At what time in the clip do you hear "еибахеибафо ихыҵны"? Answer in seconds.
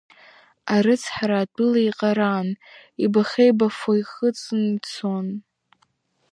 3.03-4.65